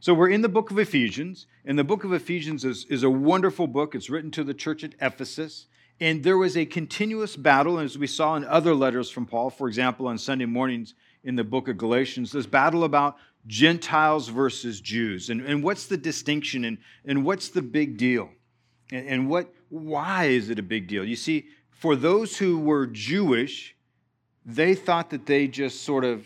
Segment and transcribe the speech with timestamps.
[0.00, 3.10] So we're in the book of Ephesians, and the book of Ephesians is, is a
[3.10, 3.96] wonderful book.
[3.96, 5.66] It's written to the church at Ephesus.
[6.00, 9.66] And there was a continuous battle, as we saw in other letters from Paul, for
[9.66, 13.16] example, on Sunday mornings in the book of Galatians, this battle about
[13.48, 15.30] Gentiles versus Jews.
[15.30, 18.30] And, and what's the distinction and, and what's the big deal?
[18.92, 21.04] And, and what, why is it a big deal?
[21.04, 23.74] You see, for those who were Jewish,
[24.46, 26.24] they thought that they just sort of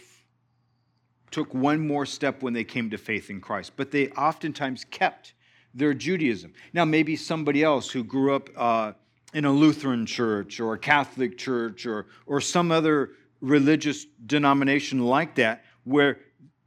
[1.32, 5.34] took one more step when they came to faith in Christ, but they oftentimes kept
[5.74, 6.52] their Judaism.
[6.72, 8.92] Now, maybe somebody else who grew up uh,
[9.32, 15.34] in a Lutheran church or a Catholic church or, or some other religious denomination like
[15.36, 16.18] that, where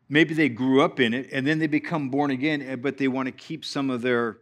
[0.09, 3.07] maybe they grew up in it and then they become born again, eh, but they
[3.07, 4.39] want to keep some of their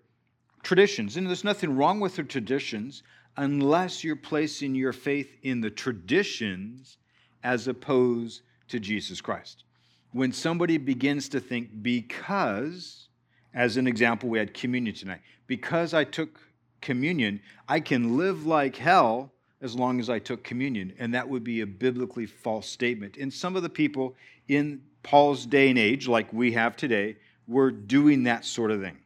[0.63, 1.17] traditions.
[1.17, 3.03] And there's nothing wrong with their traditions
[3.35, 6.97] unless you're placing your faith in the traditions
[7.43, 9.65] as opposed to Jesus Christ.
[10.13, 13.07] When somebody begins to think, because,
[13.53, 16.39] as an example, we had communion tonight, because I took
[16.81, 20.93] communion, I can live like hell as long as I took communion.
[20.99, 23.17] And that would be a biblically false statement.
[23.17, 24.15] And some of the people
[24.47, 28.97] in Paul's day and age, like we have today, were doing that sort of thing.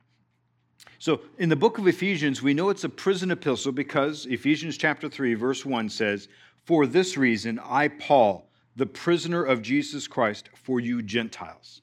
[0.99, 5.07] So in the book of Ephesians, we know it's a prison epistle because Ephesians chapter
[5.07, 6.27] 3, verse 1 says,
[6.65, 8.46] For this reason, I, Paul,
[8.77, 11.81] the prisoner of Jesus Christ, for you Gentiles.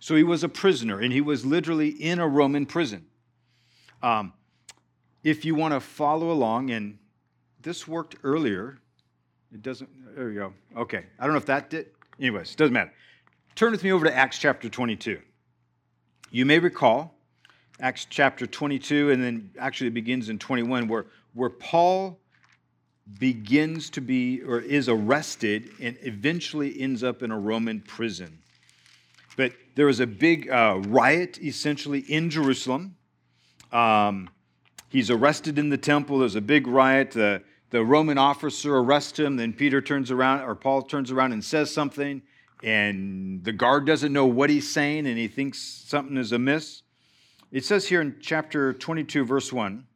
[0.00, 3.06] So he was a prisoner, and he was literally in a Roman prison.
[4.02, 4.32] Um,
[5.22, 6.98] if you want to follow along, and
[7.60, 8.78] this worked earlier,
[9.52, 10.80] it doesn't, there you go.
[10.80, 11.04] Okay.
[11.18, 11.90] I don't know if that did.
[12.18, 12.92] Anyways, it doesn't matter.
[13.54, 15.20] Turn with me over to Acts chapter 22.
[16.30, 17.14] You may recall
[17.80, 22.18] Acts chapter 22, and then actually it begins in 21, where, where Paul
[23.18, 28.38] begins to be or is arrested and eventually ends up in a Roman prison.
[29.36, 32.96] But there was a big uh, riot essentially in Jerusalem.
[33.72, 34.28] Um,
[34.88, 36.18] he's arrested in the temple.
[36.18, 37.12] There's a big riot.
[37.12, 39.36] The, the Roman officer arrests him.
[39.36, 42.22] Then Peter turns around, or Paul turns around and says something.
[42.62, 46.82] And the guard doesn't know what he's saying and he thinks something is amiss.
[47.50, 49.86] It says here in chapter 22, verse 1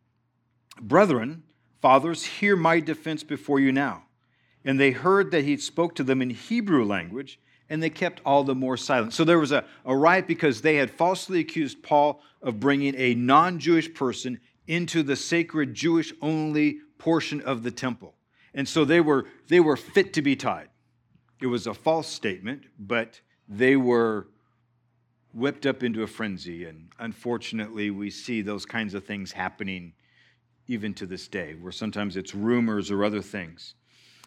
[0.81, 1.43] Brethren,
[1.85, 4.05] fathers, hear my defense before you now.
[4.65, 8.43] And they heard that he spoke to them in Hebrew language, and they kept all
[8.43, 9.13] the more silent.
[9.13, 13.15] So there was a, a riot because they had falsely accused Paul of bringing a
[13.15, 18.15] non Jewish person into the sacred Jewish only portion of the temple.
[18.55, 20.71] And so they were, they were fit to be tied.
[21.43, 24.29] It was a false statement, but they were
[25.35, 26.65] whipped up into a frenzy.
[26.65, 29.93] And unfortunately, we see those kinds of things happening
[30.67, 33.75] even to this day, where sometimes it's rumors or other things.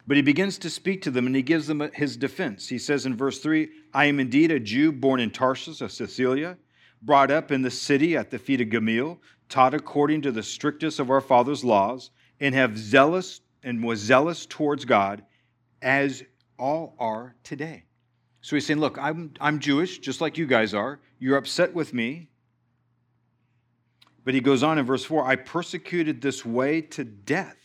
[0.08, 2.70] But he begins to speak to them and he gives them his defense.
[2.70, 6.58] He says in verse 3 I am indeed a Jew born in Tarsus of Cilicia,
[7.02, 11.00] brought up in the city at the feet of Gamaliel, taught according to the strictest
[11.00, 15.24] of our father's laws, and have zealous and was zealous towards God
[15.82, 16.24] as
[16.58, 17.84] all are today.
[18.42, 21.00] So he's saying, Look, I'm, I'm Jewish, just like you guys are.
[21.20, 22.30] You're upset with me.
[24.28, 27.56] But he goes on in verse 4 I persecuted this way to death,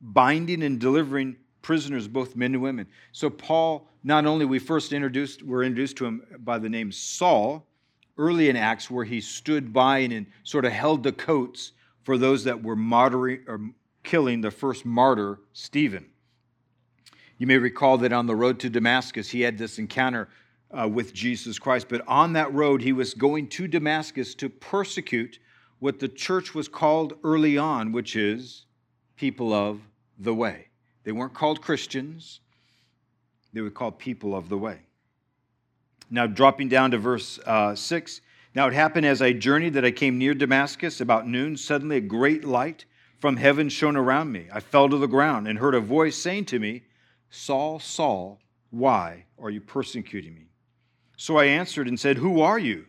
[0.00, 2.88] binding and delivering prisoners, both men and women.
[3.12, 7.68] So Paul, not only we first introduced, were introduced to him by the name Saul,
[8.16, 11.70] early in Acts, where he stood by and sort of held the coats
[12.02, 13.60] for those that were martyring or
[14.02, 16.04] killing the first martyr, Stephen.
[17.36, 20.28] You may recall that on the road to Damascus, he had this encounter
[20.76, 21.86] uh, with Jesus Christ.
[21.88, 25.38] But on that road, he was going to Damascus to persecute
[25.78, 28.66] what the church was called early on, which is
[29.16, 29.80] people of
[30.18, 30.68] the way.
[31.04, 32.40] They weren't called Christians,
[33.52, 34.80] they were called people of the way.
[36.10, 38.20] Now, dropping down to verse uh, 6.
[38.54, 41.56] Now it happened as I journeyed that I came near Damascus about noon.
[41.56, 42.86] Suddenly, a great light
[43.18, 44.46] from heaven shone around me.
[44.52, 46.82] I fell to the ground and heard a voice saying to me,
[47.30, 48.40] Saul, Saul,
[48.70, 50.46] why are you persecuting me?
[51.16, 52.86] So I answered and said, Who are you?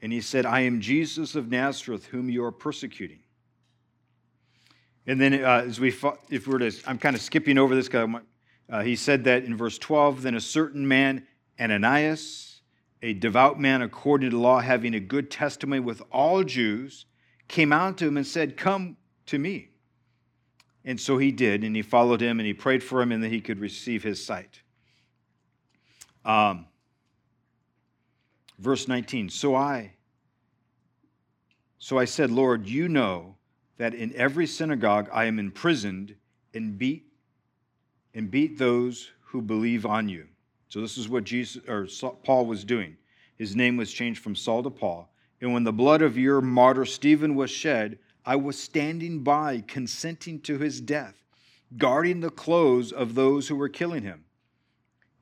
[0.00, 3.20] And he said, I am Jesus of Nazareth, whom you are persecuting.
[5.06, 5.88] And then, uh, as we,
[6.30, 8.20] if we were to, I'm kind of skipping over this because
[8.70, 10.22] uh, he said that in verse 12.
[10.22, 11.26] Then a certain man,
[11.58, 12.60] Ananias,
[13.02, 17.06] a devout man according to law, having a good testimony with all Jews,
[17.48, 18.96] came out to him and said, Come
[19.26, 19.70] to me.
[20.84, 23.30] And so he did, and he followed him, and he prayed for him, and that
[23.30, 24.62] he could receive his sight.
[26.24, 26.66] Um,
[28.58, 29.92] verse 19 So I,
[31.78, 33.36] so I said, Lord, you know
[33.76, 36.14] that in every synagogue I am imprisoned
[36.54, 37.06] and beat
[38.14, 40.26] and beat those who believe on you.
[40.68, 41.86] So this is what Jesus or
[42.24, 42.96] Paul was doing.
[43.36, 45.10] his name was changed from Saul to Paul.
[45.40, 50.40] And when the blood of your martyr Stephen was shed, I was standing by, consenting
[50.40, 51.14] to his death,
[51.76, 54.24] guarding the clothes of those who were killing him.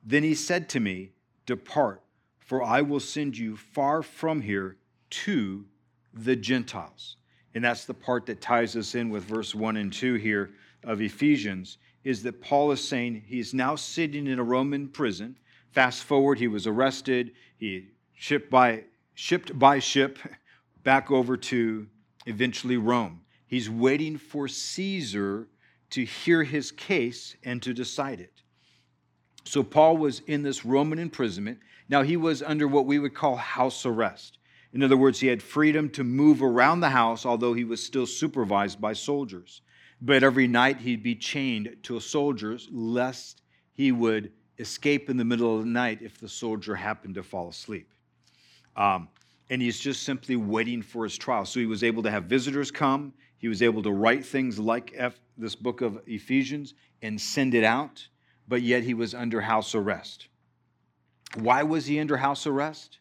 [0.03, 1.11] Then he said to me,
[1.45, 2.01] Depart,
[2.47, 4.77] for I will send you far from here
[5.09, 5.65] to
[6.13, 7.17] the Gentiles.
[7.53, 10.51] And that's the part that ties us in with verse 1 and 2 here
[10.83, 15.37] of Ephesians, is that Paul is saying he's now sitting in a Roman prison.
[15.71, 20.17] Fast forward, he was arrested, he shipped by, shipped by ship
[20.83, 21.85] back over to
[22.27, 23.21] eventually Rome.
[23.47, 25.47] He's waiting for Caesar
[25.89, 28.41] to hear his case and to decide it.
[29.43, 31.59] So Paul was in this Roman imprisonment.
[31.89, 34.37] Now he was under what we would call house arrest.
[34.73, 38.05] In other words, he had freedom to move around the house, although he was still
[38.05, 39.61] supervised by soldiers.
[40.01, 43.41] But every night he'd be chained to a soldier, lest
[43.71, 47.49] he would escape in the middle of the night if the soldier happened to fall
[47.49, 47.89] asleep.
[48.75, 49.07] Um,
[49.49, 51.45] and he's just simply waiting for his trial.
[51.45, 53.13] So he was able to have visitors come.
[53.37, 57.63] He was able to write things like F, this book of Ephesians and send it
[57.63, 58.07] out
[58.47, 60.27] but yet he was under house arrest.
[61.35, 62.99] Why was he under house arrest?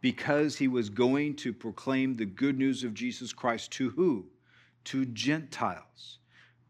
[0.00, 4.26] Because he was going to proclaim the good news of Jesus Christ to who?
[4.84, 6.18] To Gentiles.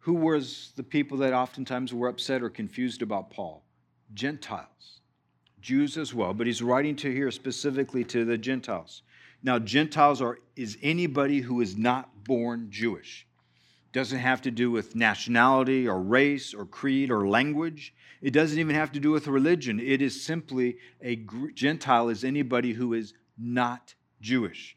[0.00, 3.64] Who was the people that oftentimes were upset or confused about Paul?
[4.12, 5.00] Gentiles.
[5.60, 9.02] Jews as well, but he's writing to here specifically to the Gentiles.
[9.42, 13.26] Now, Gentiles are is anybody who is not born Jewish
[13.94, 17.94] doesn't have to do with nationality or race or creed or language.
[18.20, 19.78] It doesn't even have to do with religion.
[19.78, 21.24] It is simply a
[21.54, 24.76] Gentile is anybody who is not Jewish.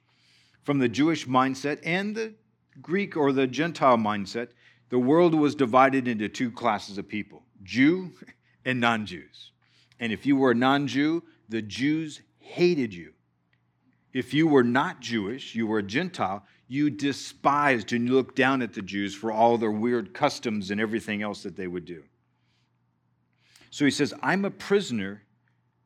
[0.62, 2.36] From the Jewish mindset and the
[2.80, 4.50] Greek or the Gentile mindset,
[4.90, 8.12] the world was divided into two classes of people Jew
[8.66, 9.52] and non Jews.
[10.00, 13.14] And if you were a non Jew, the Jews hated you.
[14.14, 18.62] If you were not Jewish, you were a Gentile, you despised and you looked down
[18.62, 22.04] at the Jews for all their weird customs and everything else that they would do.
[23.70, 25.24] So he says, I'm a prisoner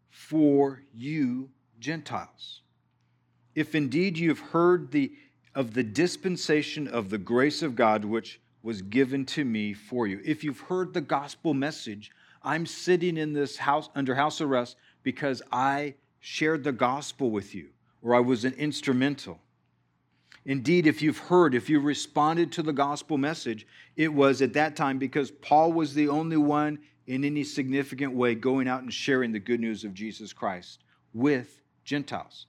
[0.10, 2.62] for you Gentiles.
[3.56, 5.12] If indeed you've heard the,
[5.56, 10.22] of the dispensation of the grace of God which was given to me for you,
[10.24, 12.12] if you've heard the gospel message,
[12.44, 17.70] I'm sitting in this house under house arrest because I shared the gospel with you
[18.02, 19.40] or I was an instrumental.
[20.46, 24.76] Indeed, if you've heard, if you responded to the gospel message, it was at that
[24.76, 29.32] time because Paul was the only one in any significant way going out and sharing
[29.32, 30.84] the good news of Jesus Christ
[31.14, 32.48] with Gentiles.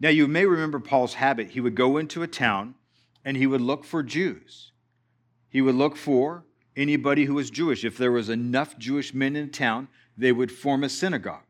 [0.00, 1.50] Now, you may remember Paul's habit.
[1.50, 2.74] He would go into a town
[3.24, 4.72] and he would look for Jews.
[5.48, 6.44] He would look for
[6.76, 7.84] anybody who was Jewish.
[7.84, 11.42] If there was enough Jewish men in town, they would form a synagogue.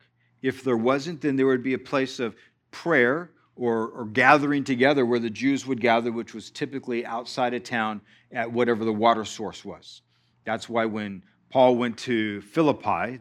[0.43, 2.37] If there wasn't, then there would be a place of
[2.71, 7.65] prayer or, or gathering together where the Jews would gather, which was typically outside of
[7.65, 8.01] town
[8.33, 10.03] at whatever the water source was.
[10.45, 13.19] That's why when Paul went to Philippi,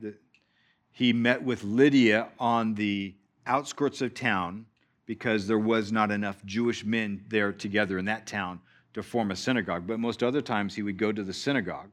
[0.92, 4.66] he met with Lydia on the outskirts of town
[5.08, 8.60] because there was not enough Jewish men there together in that town
[8.94, 9.88] to form a synagogue.
[9.88, 11.90] But most other times he would go to the synagogue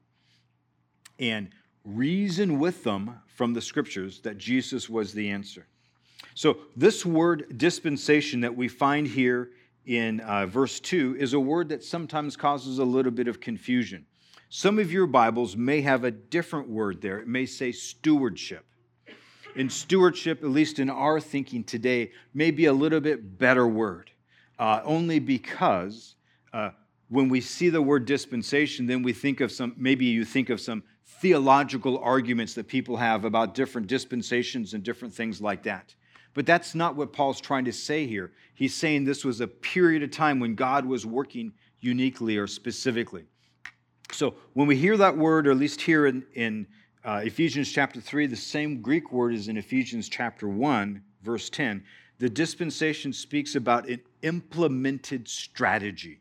[1.19, 1.51] and
[1.85, 5.67] reason with them from the scriptures that Jesus was the answer.
[6.35, 9.51] So, this word dispensation that we find here
[9.87, 14.07] in uh, verse 2 is a word that sometimes causes a little bit of confusion.
[14.49, 17.19] Some of your Bibles may have a different word there.
[17.19, 18.65] It may say stewardship.
[19.57, 24.11] In stewardship, at least in our thinking today, may be a little bit better word,
[24.59, 26.15] uh, only because
[26.53, 26.71] uh,
[27.09, 30.61] when we see the word dispensation, then we think of some, maybe you think of
[30.61, 30.83] some
[31.21, 35.95] theological arguments that people have about different dispensations and different things like that.
[36.35, 38.33] But that's not what Paul's trying to say here.
[38.55, 43.25] He's saying this was a period of time when God was working uniquely or specifically.
[44.13, 46.67] So when we hear that word, or at least here in, in
[47.05, 51.85] uh, Ephesians chapter 3, the same Greek word is in Ephesians chapter 1, verse 10.
[52.19, 56.21] The dispensation speaks about an implemented strategy.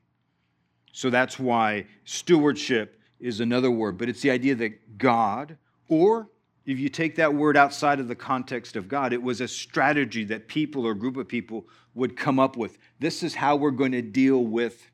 [0.91, 6.29] So that's why stewardship is another word, but it's the idea that God or
[6.65, 10.23] if you take that word outside of the context of God, it was a strategy
[10.25, 12.77] that people or group of people would come up with.
[12.99, 14.89] This is how we're going to deal with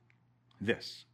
[0.60, 1.06] this.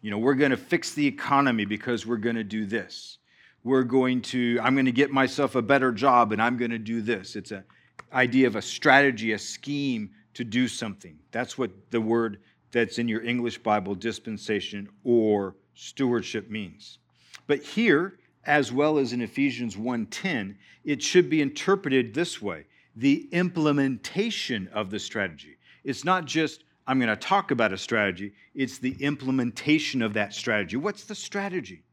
[0.00, 3.18] You know, we're going to fix the economy because we're going to do this.
[3.64, 6.78] We're going to, I'm going to get myself a better job and I'm going to
[6.78, 7.36] do this.
[7.36, 7.64] It's an
[8.12, 11.18] idea of a strategy, a scheme to do something.
[11.30, 12.40] That's what the word
[12.72, 16.98] that's in your English Bible, dispensation or stewardship, means.
[17.46, 23.28] But here, as well as in Ephesians 1:10, it should be interpreted this way the
[23.32, 25.56] implementation of the strategy.
[25.84, 30.34] It's not just, I'm going to talk about a strategy, it's the implementation of that
[30.34, 30.76] strategy.
[30.76, 31.84] What's the strategy?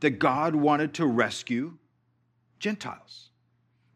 [0.00, 1.76] That God wanted to rescue
[2.58, 3.30] Gentiles.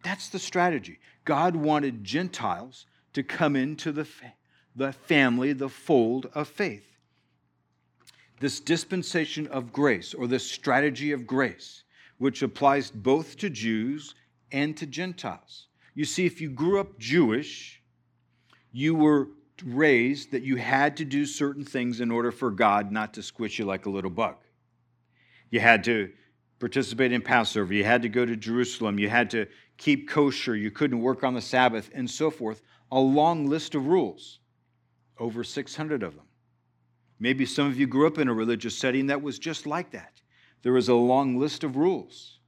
[0.02, 1.00] That's the strategy.
[1.24, 4.34] God wanted Gentiles to come into the, fa-
[4.76, 6.84] the family, the fold of faith.
[8.40, 11.83] This dispensation of grace, or this strategy of grace,
[12.24, 14.14] which applies both to Jews
[14.50, 15.66] and to Gentiles.
[15.94, 17.82] You see, if you grew up Jewish,
[18.72, 19.28] you were
[19.62, 23.58] raised that you had to do certain things in order for God not to squish
[23.58, 24.36] you like a little bug.
[25.50, 26.12] You had to
[26.60, 30.70] participate in Passover, you had to go to Jerusalem, you had to keep kosher, you
[30.70, 32.62] couldn't work on the Sabbath, and so forth.
[32.90, 34.38] A long list of rules,
[35.18, 36.24] over 600 of them.
[37.20, 40.13] Maybe some of you grew up in a religious setting that was just like that.
[40.64, 42.38] There was a long list of rules.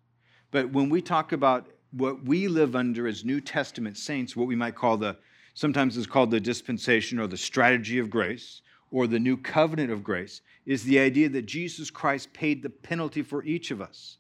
[0.51, 4.57] But when we talk about what we live under as New Testament saints, what we
[4.57, 5.19] might call the,
[5.53, 10.03] sometimes is called the dispensation or the strategy of grace or the new covenant of
[10.03, 14.17] grace, is the idea that Jesus Christ paid the penalty for each of us.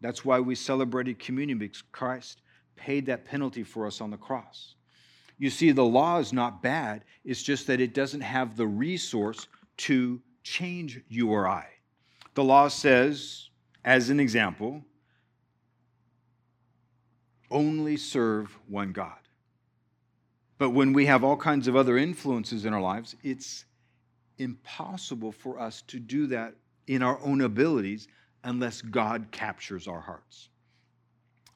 [0.00, 2.42] That's why we celebrated communion because Christ
[2.74, 4.74] paid that penalty for us on the cross.
[5.38, 9.46] You see, the law is not bad, it's just that it doesn't have the resource
[9.78, 11.68] to change you or I.
[12.38, 13.48] The law says,
[13.84, 14.84] as an example,
[17.50, 19.18] only serve one God.
[20.56, 23.64] But when we have all kinds of other influences in our lives, it's
[24.38, 26.54] impossible for us to do that
[26.86, 28.06] in our own abilities
[28.44, 30.48] unless God captures our hearts.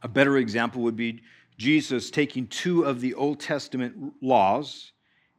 [0.02, 1.22] A better example would be
[1.58, 4.90] Jesus taking two of the Old Testament laws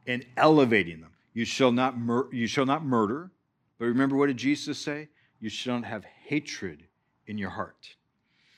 [0.08, 1.12] and elevating them.
[1.34, 3.30] You shall not, mur- you shall not murder.
[3.78, 5.10] But remember, what did Jesus say?
[5.44, 6.88] You shall not have hatred
[7.28, 7.98] in your heart.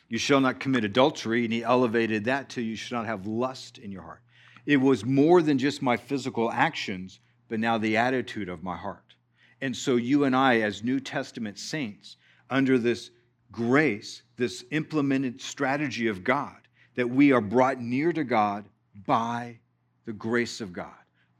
[0.07, 3.79] You shall not commit adultery, and he elevated that to you shall not have lust
[3.79, 4.21] in your heart.
[4.67, 9.15] It was more than just my physical actions, but now the attitude of my heart.
[9.61, 12.17] And so, you and I, as New Testament saints,
[12.51, 13.09] under this
[13.51, 18.69] grace, this implemented strategy of God, that we are brought near to God
[19.07, 19.57] by
[20.05, 20.93] the grace of God,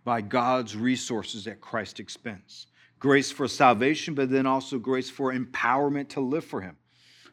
[0.04, 2.66] by God's resources at Christ's expense.
[3.06, 6.76] Grace for salvation, but then also grace for empowerment to live for Him.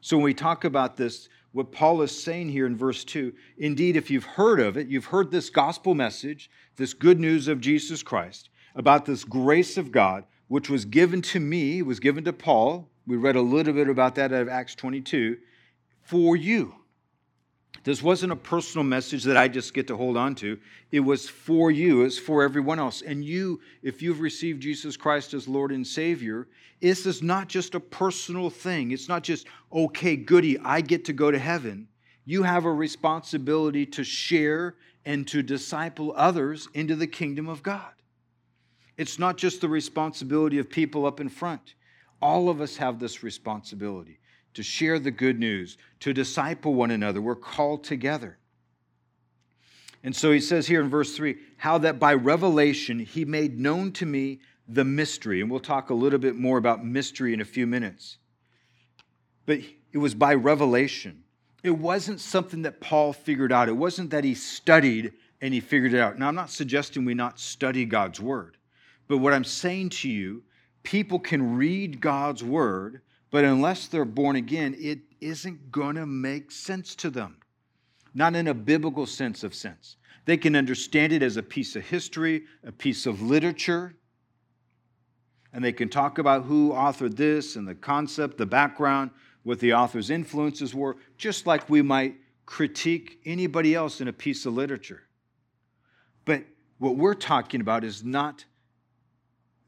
[0.02, 3.96] So when we talk about this, what Paul is saying here in verse 2 indeed,
[3.96, 8.02] if you've heard of it, you've heard this gospel message, this good news of Jesus
[8.02, 12.90] Christ, about this grace of God, which was given to me, was given to Paul.
[13.06, 15.38] We read a little bit about that out of Acts 22
[16.02, 16.74] for you.
[17.84, 20.58] This wasn't a personal message that I just get to hold on to.
[20.92, 23.02] It was for you, it's for everyone else.
[23.02, 26.46] And you, if you've received Jesus Christ as Lord and Savior,
[26.80, 28.92] this is not just a personal thing.
[28.92, 31.88] It's not just, okay, goody, I get to go to heaven.
[32.24, 37.92] You have a responsibility to share and to disciple others into the kingdom of God.
[38.96, 41.74] It's not just the responsibility of people up in front.
[42.20, 44.20] All of us have this responsibility
[44.54, 47.20] to share the good news, to disciple one another.
[47.20, 48.38] We're called together.
[50.04, 53.92] And so he says here in verse 3 how that by revelation he made known
[53.92, 55.40] to me the mystery.
[55.40, 58.18] And we'll talk a little bit more about mystery in a few minutes.
[59.46, 59.60] But
[59.92, 61.22] it was by revelation.
[61.62, 63.68] It wasn't something that Paul figured out.
[63.68, 66.18] It wasn't that he studied and he figured it out.
[66.18, 68.56] Now, I'm not suggesting we not study God's word.
[69.08, 70.42] But what I'm saying to you,
[70.82, 76.52] people can read God's word but unless they're born again, it isn't going to make
[76.52, 77.38] sense to them.
[78.14, 79.96] Not in a biblical sense of sense.
[80.26, 83.96] They can understand it as a piece of history, a piece of literature,
[85.52, 89.10] and they can talk about who authored this and the concept, the background,
[89.44, 94.44] what the author's influences were, just like we might critique anybody else in a piece
[94.44, 95.04] of literature.
[96.26, 96.44] But
[96.78, 98.44] what we're talking about is not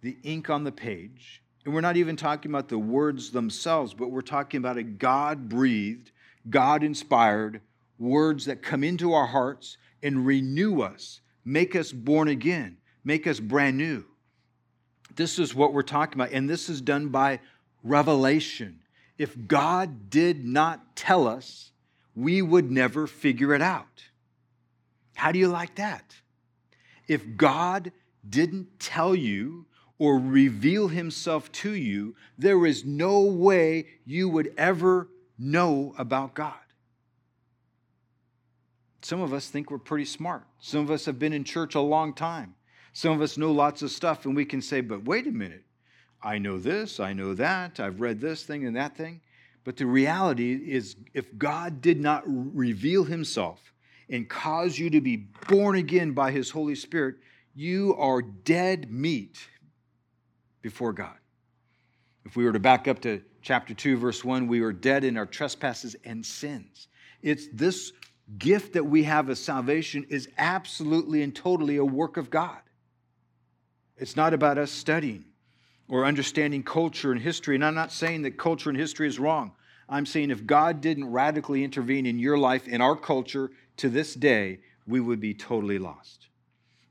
[0.02, 4.10] the ink on the page, and we're not even talking about the words themselves, but
[4.10, 6.10] we're talking about a God breathed,
[6.48, 7.60] God inspired
[7.98, 13.40] words that come into our hearts and renew us, make us born again, make us
[13.40, 14.04] brand new.
[15.16, 16.32] This is what we're talking about.
[16.32, 17.40] And this is done by
[17.82, 18.80] revelation.
[19.16, 21.70] If God did not tell us,
[22.14, 24.04] we would never figure it out.
[25.14, 26.16] How do you like that?
[27.06, 27.92] If God
[28.28, 29.66] didn't tell you
[29.98, 35.08] or reveal himself to you, there is no way you would ever
[35.38, 36.54] know about God.
[39.02, 40.44] Some of us think we're pretty smart.
[40.60, 42.54] Some of us have been in church a long time.
[42.92, 45.64] Some of us know lots of stuff, and we can say, but wait a minute.
[46.22, 49.20] I know this, I know that, I've read this thing and that thing.
[49.62, 53.72] But the reality is, if God did not reveal himself
[54.08, 55.16] and cause you to be
[55.48, 57.16] born again by his Holy Spirit,
[57.54, 59.38] you are dead meat
[60.64, 61.18] before God.
[62.24, 65.18] If we were to back up to chapter 2, verse 1, we were dead in
[65.18, 66.88] our trespasses and sins.
[67.20, 67.92] It's this
[68.38, 72.62] gift that we have as salvation is absolutely and totally a work of God.
[73.98, 75.26] It's not about us studying
[75.86, 77.56] or understanding culture and history.
[77.56, 79.52] And I'm not saying that culture and history is wrong.
[79.86, 84.14] I'm saying if God didn't radically intervene in your life, in our culture to this
[84.14, 86.28] day, we would be totally lost.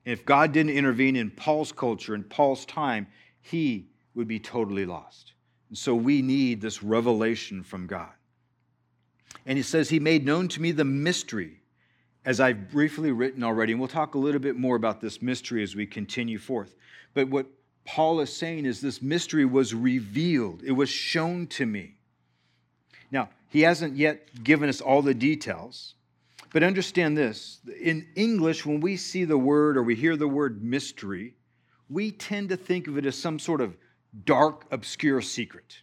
[0.05, 3.07] And if God didn't intervene in Paul's culture in Paul's time,
[3.43, 5.33] he would be totally lost.
[5.69, 8.11] And so we need this revelation from God.
[9.45, 11.59] And he says, He made known to me the mystery,
[12.25, 13.73] as I've briefly written already.
[13.73, 16.75] And we'll talk a little bit more about this mystery as we continue forth.
[17.13, 17.47] But what
[17.85, 21.95] Paul is saying is this mystery was revealed, it was shown to me.
[23.11, 25.95] Now, he hasn't yet given us all the details,
[26.53, 27.59] but understand this.
[27.81, 31.35] In English, when we see the word or we hear the word mystery,
[31.89, 33.75] we tend to think of it as some sort of
[34.25, 35.81] dark, obscure secret.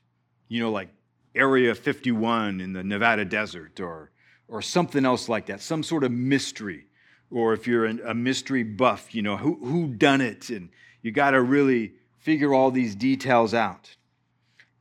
[0.48, 0.88] You know, like
[1.34, 4.10] Area 51 in the Nevada desert or,
[4.48, 6.86] or something else like that, some sort of mystery.
[7.30, 10.50] Or if you're a mystery buff, you know, who, who done it?
[10.50, 10.70] And
[11.02, 13.94] you got to really figure all these details out.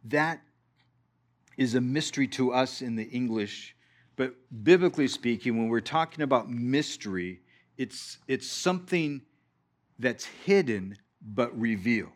[0.06, 0.42] That
[1.58, 3.76] is a mystery to us in the English,
[4.16, 4.34] but
[4.64, 7.42] biblically speaking, when we're talking about mystery,
[7.78, 9.22] it's, it's something
[10.00, 12.12] that's hidden but revealed.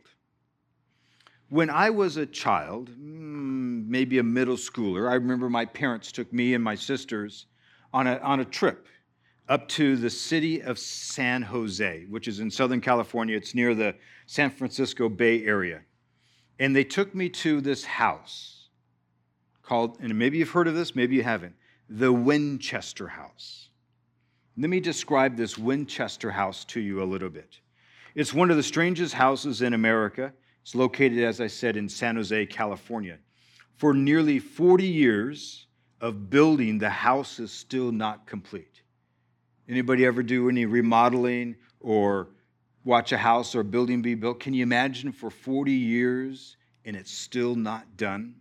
[1.50, 6.32] When I was a child, mm, maybe a middle schooler, I remember my parents took
[6.34, 7.46] me and my sisters
[7.94, 8.88] on a, on a trip
[9.50, 13.36] up to the city of San Jose, which is in Southern California.
[13.36, 13.96] It's near the
[14.26, 15.82] San Francisco Bay Area.
[16.60, 18.70] And they took me to this house
[19.62, 21.56] called, and maybe you've heard of this, maybe you haven't,
[21.90, 23.70] the Winchester House.
[24.58, 27.60] Let me describe this Winchester House to you a little bit.
[28.16, 30.34] It's one of the strangest houses in America.
[30.62, 33.18] It's located, as I said, in San Jose, California.
[33.76, 35.68] For nearly 40 years
[36.00, 38.82] of building, the house is still not complete.
[39.68, 42.30] Anybody ever do any remodeling or
[42.86, 44.40] watch a house or a building be built?
[44.40, 48.36] Can you imagine for 40 years and it's still not done?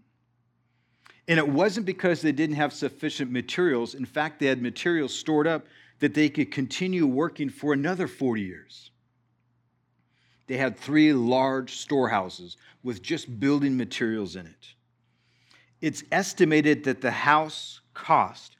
[1.28, 3.94] And it wasn't because they didn't have sufficient materials.
[3.94, 5.66] In fact, they had materials stored up
[6.00, 8.91] that they could continue working for another 40 years.
[10.46, 14.74] They had three large storehouses with just building materials in it.
[15.80, 18.56] It's estimated that the house cost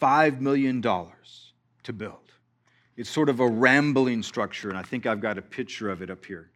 [0.00, 2.32] $5 million to build.
[2.96, 6.10] It's sort of a rambling structure, and I think I've got a picture of it
[6.10, 6.50] up here.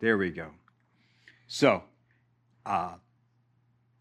[0.00, 0.48] There we go.
[1.46, 1.82] So,
[2.64, 2.94] uh,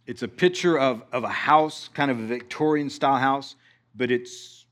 [0.05, 3.55] it's a picture of, of a house, kind of a Victorian style house,
[3.95, 4.65] but it's,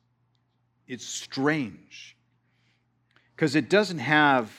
[0.88, 2.15] it's strange
[3.36, 4.52] because it doesn't have,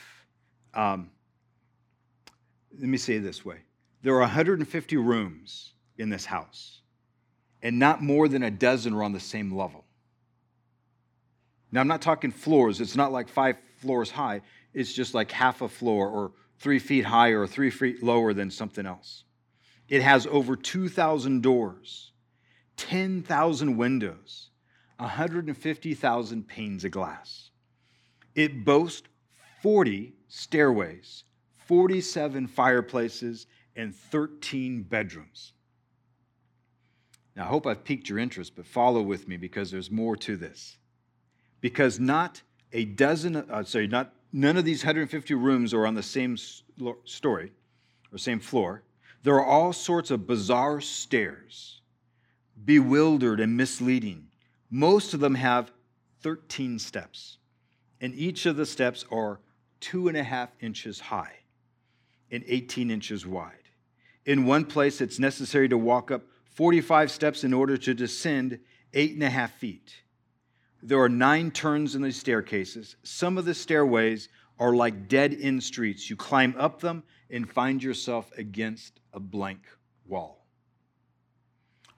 [0.75, 1.11] um,
[2.79, 3.59] let me say it this way
[4.03, 6.81] there are 150 rooms in this house,
[7.63, 9.85] and not more than a dozen are on the same level.
[11.73, 12.81] Now, I'm not talking floors.
[12.81, 14.41] It's not like five floors high.
[14.75, 18.51] It's just like half a floor or three feet higher or three feet lower than
[18.51, 19.25] something else.
[19.89, 22.13] It has over 2,000 doors,
[22.77, 24.51] 10,000 windows,
[24.99, 27.51] 150,000 panes of glass.
[28.35, 29.09] It boasts
[29.63, 31.25] 40 stairways,
[31.67, 35.53] 47 fireplaces, and 13 bedrooms.
[37.37, 40.37] Now, I hope I've piqued your interest, but follow with me because there's more to
[40.37, 40.79] this
[41.61, 46.03] because not a dozen, uh, sorry, not none of these 150 rooms are on the
[46.03, 47.53] same story
[48.13, 48.83] or same floor.
[49.23, 51.81] There are all sorts of bizarre stairs,
[52.65, 54.29] bewildered and misleading.
[54.71, 55.73] Most of them have
[56.23, 57.39] 13 steps,
[58.01, 59.41] and each of the steps are
[59.81, 61.35] two and a half inches high
[62.31, 63.55] and 18 inches wide.
[64.25, 68.61] In one place, it's necessary to walk up 45 steps in order to descend
[68.93, 69.95] eight and a half feet.
[70.83, 72.97] There are nine turns in the staircases.
[73.03, 76.09] Some of the stairways are like dead end streets.
[76.09, 79.63] You climb up them and find yourself against a blank
[80.07, 80.47] wall.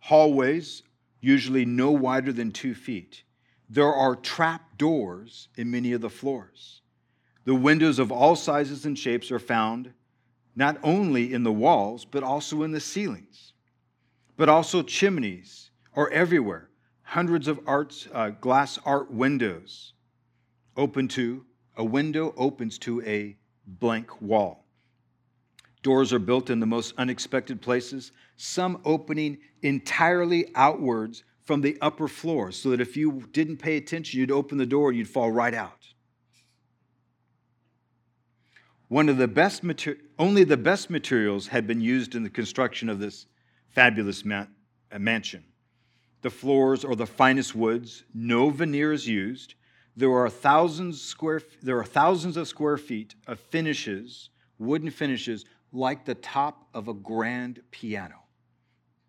[0.00, 0.82] Hallways,
[1.20, 3.22] usually no wider than two feet.
[3.68, 6.81] There are trap doors in many of the floors.
[7.44, 9.92] The windows of all sizes and shapes are found
[10.54, 13.52] not only in the walls, but also in the ceilings.
[14.36, 16.68] But also chimneys are everywhere
[17.02, 19.92] hundreds of arts, uh, glass art windows
[20.76, 21.44] open to,
[21.76, 24.64] a window opens to a blank wall.
[25.82, 32.08] Doors are built in the most unexpected places, some opening entirely outwards from the upper
[32.08, 35.30] floor so that if you didn't pay attention, you'd open the door and you'd fall
[35.30, 35.81] right out.
[38.92, 42.90] One of the best mater- only the best materials had been used in the construction
[42.90, 43.24] of this
[43.70, 44.44] fabulous uh,
[44.98, 45.44] mansion.
[46.20, 49.54] The floors are the finest woods, no veneers used.
[49.96, 54.28] There are thousands square there are thousands of square feet of finishes,
[54.58, 58.24] wooden finishes like the top of a grand piano.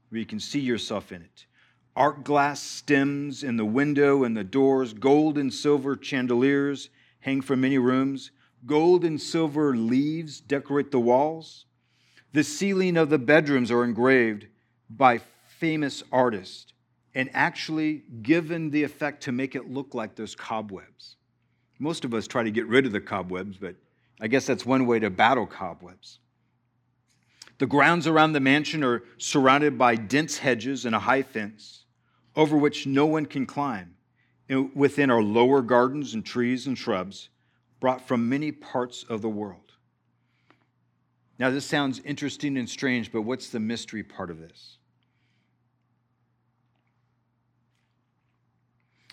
[0.08, 1.46] Where you can see yourself in it.
[1.93, 6.88] Art glass stems in the window and the doors, gold and silver chandeliers
[7.19, 8.32] hang from many rooms.
[8.65, 11.65] Gold and silver leaves decorate the walls.
[12.32, 14.47] The ceiling of the bedrooms are engraved
[14.89, 16.73] by famous artists
[17.13, 21.17] and actually given the effect to make it look like there's cobwebs.
[21.78, 23.76] Most of us try to get rid of the cobwebs, but
[24.19, 26.19] I guess that's one way to battle cobwebs.
[27.60, 31.86] The grounds around the mansion are surrounded by dense hedges and a high fence
[32.36, 33.95] over which no one can climb.
[34.73, 37.30] Within are lower gardens and trees and shrubs
[37.84, 39.74] brought from many parts of the world.
[41.38, 44.78] Now, this sounds interesting and strange, but what's the mystery part of this?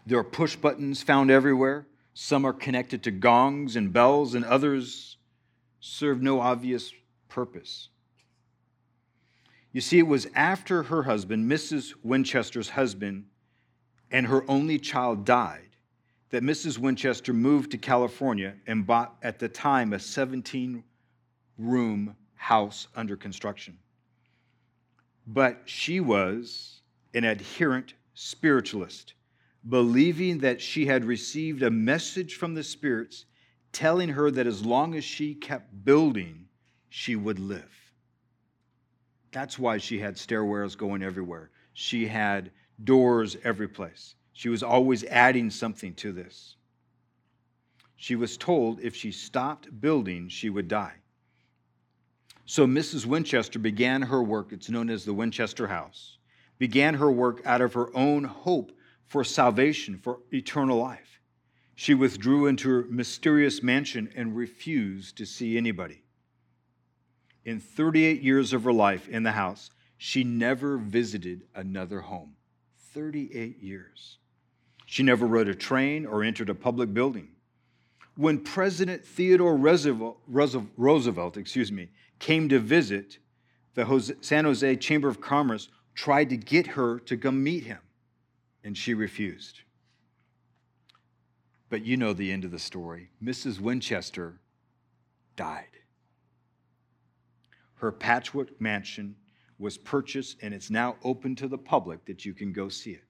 [0.07, 1.89] There are push buttons found everywhere.
[2.15, 5.17] Some are connected to gongs and bells, and others
[5.81, 6.93] serve no obvious
[7.29, 7.89] purpose.
[9.73, 11.95] You see, it was after her husband, Mrs.
[12.05, 13.25] Winchester's husband,
[14.13, 15.70] and her only child died
[16.31, 16.79] that Mrs.
[16.79, 20.83] Winchester moved to California and bought at the time a 17
[21.59, 23.79] room house under construction.
[25.27, 26.81] But she was
[27.15, 29.15] an adherent spiritualist,
[29.69, 33.27] believing that she had received a message from the spirits
[33.73, 36.47] telling her that as long as she kept building,
[36.89, 37.93] she would live.
[39.33, 41.51] That's why she had stairwells going everywhere.
[41.73, 42.51] She had
[42.83, 44.15] doors every place.
[44.41, 46.57] She was always adding something to this.
[47.95, 50.95] She was told if she stopped building, she would die.
[52.47, 53.05] So Mrs.
[53.05, 56.17] Winchester began her work, it's known as the Winchester House,
[56.59, 58.73] began her work out of her own hope
[59.05, 61.21] for salvation, for eternal life.
[61.75, 66.03] She withdrew into her mysterious mansion and refused to see anybody.
[67.45, 72.37] In 38 years of her life in the house, she never visited another home.
[72.95, 74.17] 38 years.
[74.91, 77.29] She never rode a train or entered a public building.
[78.17, 83.19] When President Theodore Roosevelt, excuse me, came to visit,
[83.75, 87.79] the San Jose Chamber of Commerce tried to get her to come meet him,
[88.65, 89.61] and she refused.
[91.69, 93.11] But you know the end of the story.
[93.23, 93.61] Mrs.
[93.61, 94.41] Winchester
[95.37, 95.67] died.
[97.77, 99.15] Her patchwork mansion
[99.57, 103.05] was purchased, and it's now open to the public that you can go see it.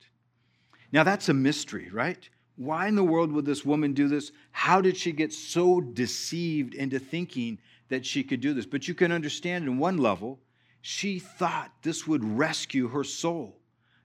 [0.92, 2.29] Now, that's a mystery, right?
[2.57, 4.33] Why in the world would this woman do this?
[4.53, 8.66] How did she get so deceived into thinking that she could do this?
[8.66, 10.40] But you can understand, in one level,
[10.83, 13.57] she thought this would rescue her soul,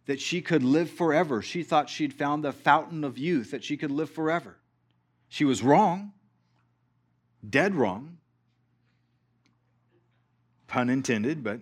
[0.06, 1.42] that she could live forever.
[1.42, 4.58] She thought she'd found the fountain of youth, that she could live forever.
[5.28, 6.14] She was wrong,
[7.48, 8.18] dead wrong.
[10.68, 11.62] Pun intended, but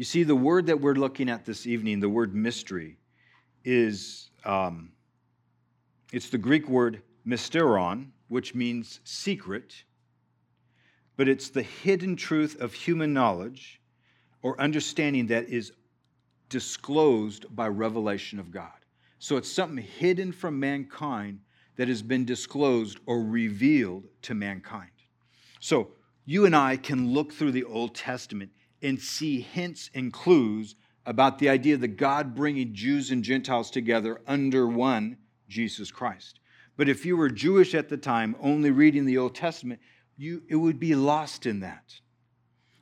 [0.00, 2.96] You see, the word that we're looking at this evening, the word mystery,
[3.66, 4.92] is um,
[6.10, 9.84] it's the Greek word mysterion, which means secret,
[11.18, 13.82] but it's the hidden truth of human knowledge
[14.40, 15.70] or understanding that is
[16.48, 18.72] disclosed by revelation of God.
[19.18, 21.40] So it's something hidden from mankind
[21.76, 24.92] that has been disclosed or revealed to mankind.
[25.60, 25.90] So
[26.24, 28.50] you and I can look through the Old Testament
[28.82, 30.74] and see hints and clues
[31.06, 35.16] about the idea that God bringing Jews and Gentiles together under one
[35.48, 36.40] Jesus Christ.
[36.76, 39.80] But if you were Jewish at the time, only reading the Old Testament,
[40.16, 41.94] you, it would be lost in that.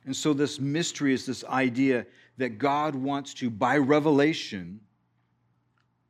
[0.05, 2.05] And so, this mystery is this idea
[2.37, 4.79] that God wants to, by revelation,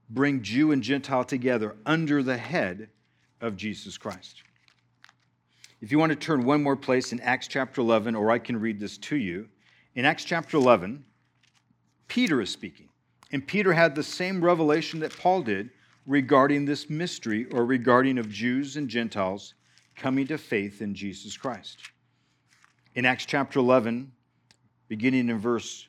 [0.10, 2.90] bring Jew and Gentile together under the head
[3.42, 4.44] of Jesus Christ.
[5.82, 8.60] If you want to turn one more place in Acts chapter 11, or I can
[8.60, 9.48] read this to you,
[9.96, 11.04] in Acts chapter 11,
[12.08, 12.90] Peter is speaking.
[13.32, 15.70] And Peter had the same revelation that Paul did
[16.06, 19.54] regarding this mystery or regarding of Jews and Gentiles
[19.96, 21.78] coming to faith in Jesus Christ.
[22.96, 24.12] In Acts chapter 11,
[24.88, 25.88] beginning in verse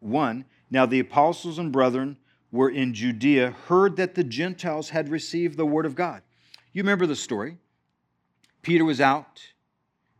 [0.00, 2.16] 1, now the apostles and brethren
[2.50, 6.22] were in Judea heard that the Gentiles had received the word of God.
[6.72, 7.58] You remember the story.
[8.62, 9.42] Peter was out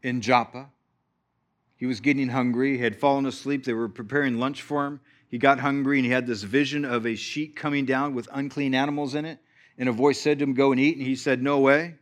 [0.03, 0.69] in Joppa
[1.79, 2.77] He was getting hungry.
[2.77, 3.65] He had fallen asleep.
[3.65, 5.01] They were preparing lunch for him.
[5.29, 8.75] He got hungry and he had this vision of a sheet coming down with unclean
[8.75, 9.39] animals in it.
[9.79, 10.97] And a voice said to him, Go and eat.
[10.97, 11.95] And he said, No way.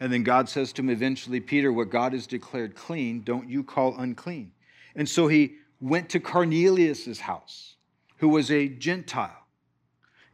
[0.00, 3.62] And then God says to him eventually, Peter, what God has declared clean, don't you
[3.62, 4.52] call unclean.
[4.94, 7.76] And so he went to Cornelius's house,
[8.18, 9.46] who was a Gentile.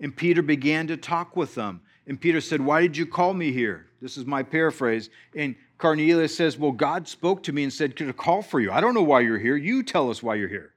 [0.01, 1.83] And Peter began to talk with them.
[2.07, 3.87] And Peter said, Why did you call me here?
[4.05, 5.09] This is my paraphrase.
[5.35, 8.71] And Cornelius says, Well, God spoke to me and said to call for you.
[8.71, 9.57] I don't know why you're here.
[9.57, 10.75] You tell us why you're here.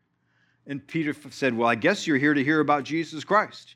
[0.65, 3.75] And Peter said, Well, I guess you're here to hear about Jesus Christ.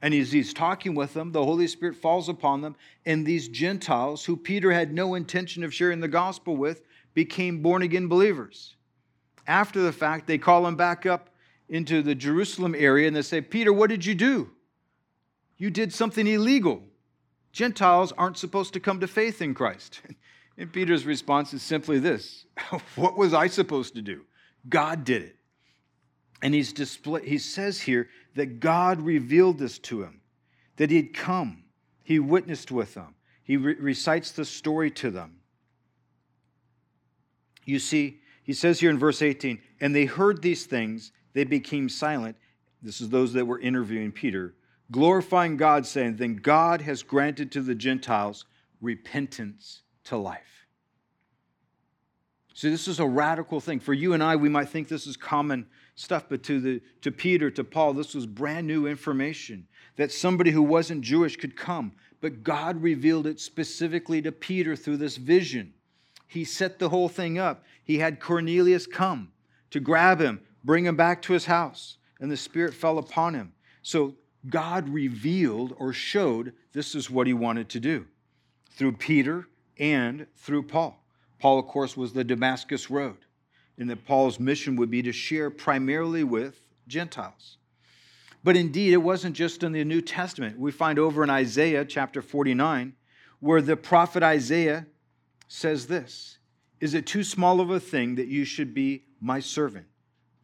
[0.00, 4.24] And as he's talking with them, the Holy Spirit falls upon them, and these Gentiles,
[4.24, 6.82] who Peter had no intention of sharing the gospel with,
[7.14, 8.76] became born again believers.
[9.48, 11.30] After the fact, they call him back up
[11.68, 14.52] into the Jerusalem area and they say, Peter, what did you do?
[15.56, 16.84] You did something illegal.
[17.54, 20.02] Gentiles aren't supposed to come to faith in Christ.
[20.56, 22.44] And Peter's response is simply this
[22.94, 24.20] What was I supposed to do?
[24.68, 25.36] God did it.
[26.42, 30.20] And he's display, he says here that God revealed this to him,
[30.76, 31.64] that he had come,
[32.04, 35.40] he witnessed with them, he re- recites the story to them.
[37.64, 41.88] You see, he says here in verse 18, and they heard these things, they became
[41.88, 42.36] silent.
[42.80, 44.54] This is those that were interviewing Peter
[44.90, 48.44] glorifying God, saying, Then God has granted to the Gentiles
[48.80, 50.66] repentance to life.
[52.54, 53.80] See, this is a radical thing.
[53.80, 55.66] For you and I, we might think this is common
[55.96, 59.66] stuff, but to, the, to Peter, to Paul, this was brand new information
[59.96, 61.92] that somebody who wasn't Jewish could come.
[62.20, 65.74] But God revealed it specifically to Peter through this vision.
[66.26, 67.64] He set the whole thing up.
[67.82, 69.32] He had Cornelius come
[69.70, 73.52] to grab him, bring him back to his house, and the Spirit fell upon him.
[73.82, 74.14] So
[74.48, 78.06] God revealed or showed this is what he wanted to do
[78.70, 81.02] through Peter and through Paul.
[81.38, 83.18] Paul, of course, was the Damascus Road,
[83.78, 87.58] and that Paul's mission would be to share primarily with Gentiles.
[88.42, 90.58] But indeed, it wasn't just in the New Testament.
[90.58, 92.94] We find over in Isaiah chapter 49
[93.40, 94.86] where the prophet Isaiah
[95.48, 96.38] says this
[96.80, 99.86] Is it too small of a thing that you should be my servant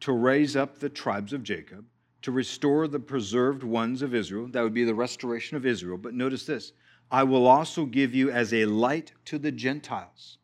[0.01, 1.85] to raise up the tribes of Jacob?
[2.21, 4.47] To restore the preserved ones of Israel.
[4.47, 5.97] That would be the restoration of Israel.
[5.97, 6.73] But notice this
[7.09, 10.37] I will also give you as a light to the Gentiles.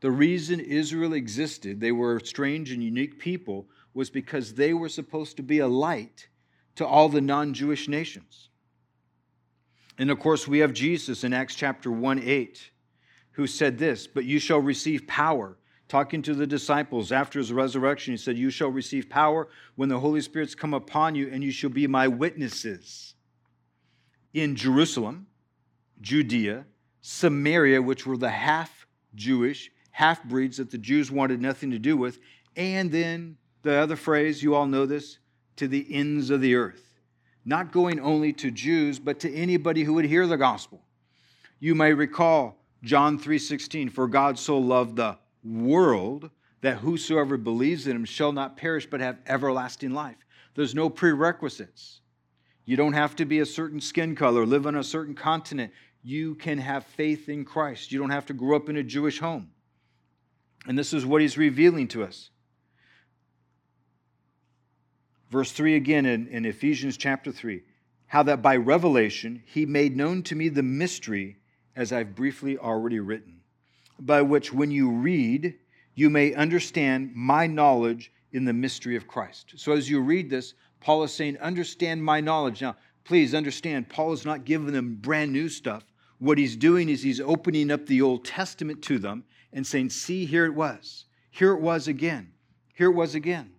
[0.00, 4.88] The reason Israel existed, they were a strange and unique people, was because they were
[4.88, 6.28] supposed to be a light
[6.76, 8.48] to all the non Jewish nations.
[9.98, 12.70] And of course, we have Jesus in Acts chapter 1 8,
[13.32, 15.56] who said this, But you shall receive power
[15.88, 20.00] talking to the disciples after his resurrection, he said, You shall receive power when the
[20.00, 23.14] Holy Spirit's come upon you, and you shall be my witnesses
[24.34, 25.26] in Jerusalem,
[26.00, 26.66] Judea,
[27.00, 31.96] Samaria, which were the half Jewish, half breeds that the Jews wanted nothing to do
[31.96, 32.18] with,
[32.56, 35.18] and then the other phrase, you all know this,
[35.56, 37.00] to the ends of the earth.
[37.44, 40.82] Not going only to Jews, but to anybody who would hear the gospel.
[41.58, 47.96] You may recall John 3:16, for God so loved the world that whosoever believes in
[47.96, 50.16] him shall not perish but have everlasting life.
[50.54, 52.00] There's no prerequisites.
[52.64, 55.72] You don't have to be a certain skin color, live on a certain continent.
[56.02, 57.92] You can have faith in Christ.
[57.92, 59.50] You don't have to grow up in a Jewish home.
[60.66, 62.30] And this is what he's revealing to us.
[65.30, 67.62] Verse 3 again in, in Ephesians chapter 3
[68.08, 71.36] how that by revelation he made known to me the mystery
[71.76, 73.37] as I've briefly already written
[73.98, 75.54] by which, when you read,
[75.94, 79.54] you may understand my knowledge in the mystery of Christ.
[79.56, 82.62] So, as you read this, Paul is saying, Understand my knowledge.
[82.62, 85.84] Now, please understand, Paul is not giving them brand new stuff.
[86.18, 90.24] What he's doing is he's opening up the Old Testament to them and saying, See,
[90.24, 91.06] here it was.
[91.30, 92.32] Here it was again.
[92.74, 93.52] Here it was again.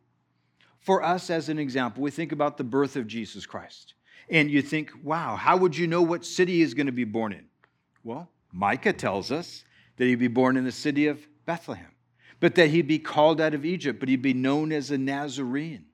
[0.79, 3.93] For us, as an example, we think about the birth of Jesus Christ.
[4.29, 7.33] And you think, wow, how would you know what city he's going to be born
[7.33, 7.45] in?
[8.03, 9.63] Well, Micah tells us
[9.99, 11.91] that he'd be born in the city of Bethlehem,
[12.39, 15.85] but that he'd be called out of Egypt, but he'd be known as a Nazarene.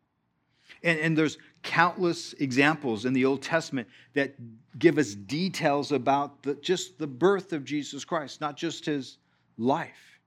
[0.83, 4.35] And, and there's countless examples in the Old Testament that
[4.77, 9.17] give us details about the, just the birth of Jesus Christ, not just his
[9.57, 10.19] life.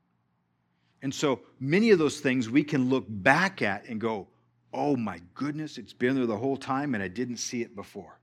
[1.00, 4.26] And so many of those things we can look back at and go,
[4.74, 8.18] oh my goodness, it's been there the whole time and I didn't see it before.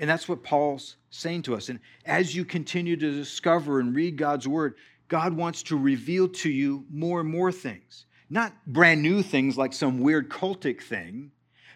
[0.00, 1.68] And that's what Paul's saying to us.
[1.68, 4.76] And as you continue to discover and read God's word,
[5.08, 8.06] God wants to reveal to you more and more things.
[8.30, 11.32] Not brand new things like some weird cultic thing,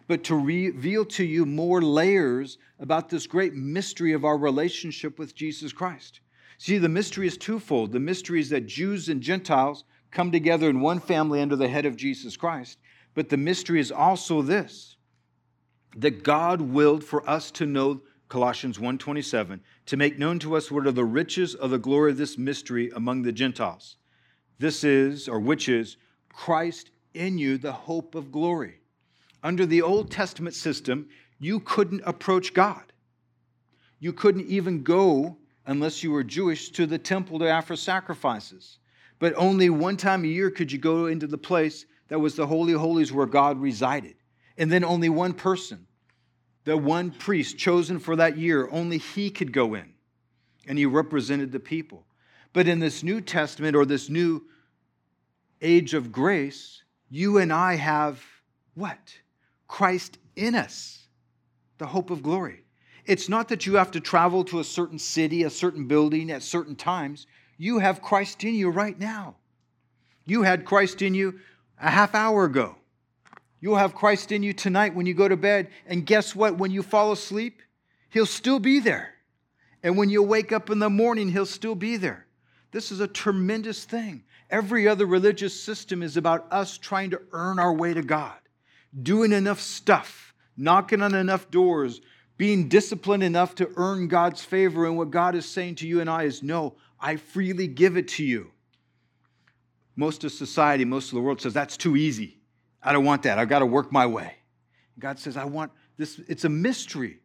[0.08, 5.34] but to reveal to you more layers about this great mystery of our relationship with
[5.34, 6.20] Jesus Christ.
[6.56, 7.92] See, the mystery is twofold.
[7.92, 11.84] The mystery is that Jews and Gentiles come together in one family under the head
[11.84, 12.78] of Jesus Christ.
[13.12, 14.96] But the mystery is also this
[15.96, 18.00] that God willed for us to know
[18.35, 22.16] Colossians 1:27 to make known to us what are the riches of the glory of
[22.16, 23.94] this mystery among the Gentiles.
[24.59, 25.97] This is or which is
[26.31, 28.81] Christ in you the hope of glory.
[29.44, 32.92] Under the Old Testament system, you couldn't approach God.
[34.01, 38.81] You couldn't even go unless you were Jewish to the temple to offer sacrifices.
[39.20, 42.49] But only one time a year could you go into the place that was the
[42.49, 44.16] Holy Holies where God resided.
[44.59, 45.87] And then only one person,
[46.64, 49.92] the one priest chosen for that year, only he could go in.
[50.66, 52.05] And he represented the people.
[52.53, 54.44] But in this New Testament or this new
[55.61, 58.24] age of grace, you and I have
[58.74, 59.14] what?
[59.68, 61.07] Christ in us,
[61.79, 62.64] the hope of glory.
[63.07, 66.42] It's not that you have to travel to a certain city, a certain building at
[66.42, 67.27] certain times.
[67.59, 69.37] You have Christ in you right now.
[70.24, 71.40] You had Christ in you
[71.81, 72.77] a half hour ago.
[73.64, 75.70] You'll have Christ in you tonight when you go to bed.
[75.87, 76.59] And guess what?
[76.59, 77.62] When you fall asleep,
[78.11, 79.14] He'll still be there.
[79.83, 82.27] And when you wake up in the morning, He'll still be there.
[82.72, 84.24] This is a tremendous thing.
[84.50, 88.37] Every other religious system is about us trying to earn our way to God,
[89.03, 92.03] doing enough stuff, knocking on enough doors,
[92.37, 94.85] being disciplined enough to earn God's favor.
[94.85, 98.09] And what God is saying to you and I is, no, I freely give it
[98.09, 98.50] to you.
[99.96, 102.42] Most of society, most of the world says, that's too easy.
[102.85, 103.38] I don't want that.
[103.38, 104.35] I've got to work my way.
[104.99, 106.20] God says, I want this.
[106.29, 107.20] It's a mystery,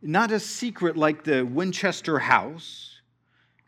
[0.00, 3.00] not a secret like the Winchester house.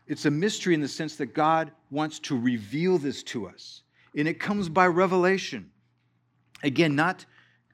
[0.07, 3.83] It's a mystery in the sense that God wants to reveal this to us.
[4.17, 5.71] And it comes by revelation.
[6.63, 7.25] Again, not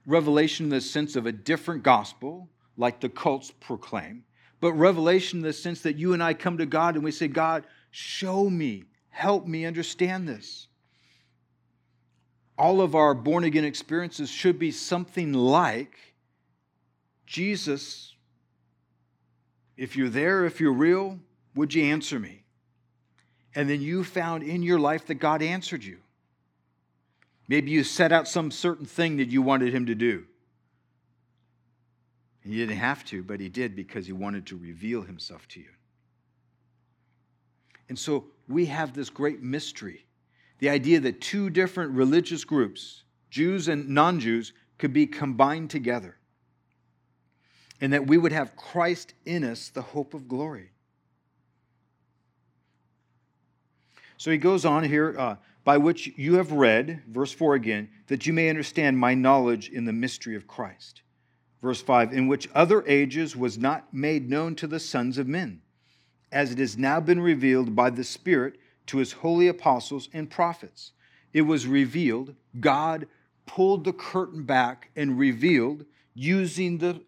[0.06, 4.24] revelation in the sense of a different gospel, like the cults proclaim,
[4.60, 7.28] but revelation in the sense that you and I come to God and we say,
[7.28, 10.68] God, show me, help me understand this.
[12.62, 15.98] All of our born again experiences should be something like
[17.26, 18.14] Jesus.
[19.76, 21.18] If you're there, if you're real,
[21.56, 22.44] would you answer me?
[23.56, 25.98] And then you found in your life that God answered you.
[27.48, 30.26] Maybe you set out some certain thing that you wanted Him to do.
[32.44, 35.70] He didn't have to, but he did because he wanted to reveal himself to you.
[37.90, 40.06] And so we have this great mystery
[40.62, 46.16] the idea that two different religious groups, Jews and non Jews, could be combined together.
[47.82, 50.72] And that we would have Christ in us, the hope of glory.
[54.16, 58.26] So he goes on here, uh, by which you have read, verse 4 again, that
[58.26, 61.02] you may understand my knowledge in the mystery of Christ
[61.62, 65.62] verse 5, in which other ages was not made known to the sons of men,
[66.32, 70.92] as it has now been revealed by the Spirit to his holy apostles and prophets.
[71.34, 73.08] It was revealed, God
[73.46, 77.02] pulled the curtain back and revealed using the,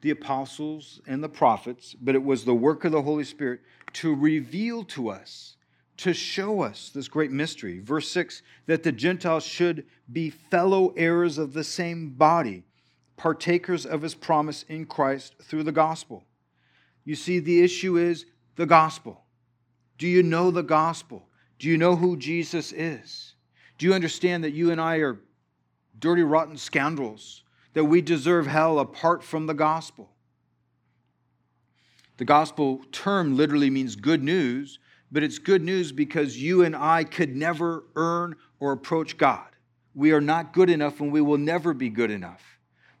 [0.00, 3.60] the apostles and the prophets, but it was the work of the Holy Spirit
[3.94, 5.56] to reveal to us,
[5.98, 7.78] to show us this great mystery.
[7.78, 12.64] Verse 6 that the Gentiles should be fellow heirs of the same body
[13.16, 16.24] partakers of his promise in Christ through the gospel.
[17.04, 19.23] You see, the issue is the gospel.
[19.98, 21.28] Do you know the gospel?
[21.58, 23.34] Do you know who Jesus is?
[23.78, 25.20] Do you understand that you and I are
[25.98, 27.42] dirty, rotten scoundrels,
[27.74, 30.10] that we deserve hell apart from the gospel?
[32.16, 34.78] The gospel term literally means good news,
[35.10, 39.48] but it's good news because you and I could never earn or approach God.
[39.94, 42.42] We are not good enough and we will never be good enough.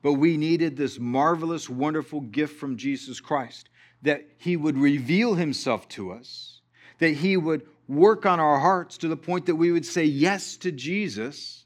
[0.02, 3.68] But we needed this marvelous, wonderful gift from Jesus Christ
[4.02, 6.53] that He would reveal Himself to us,
[6.98, 10.56] that He would work on our hearts to the point that we would say yes
[10.58, 11.64] to Jesus.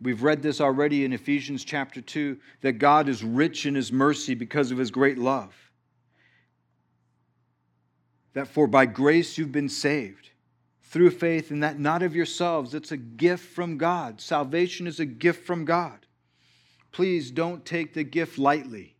[0.00, 4.34] We've read this already in Ephesians chapter 2 that God is rich in His mercy
[4.34, 5.54] because of His great love.
[8.32, 10.30] That for by grace you've been saved
[10.90, 12.74] through faith, and that not of yourselves.
[12.74, 14.20] It's a gift from God.
[14.20, 16.04] Salvation is a gift from God.
[16.90, 18.96] Please don't take the gift lightly.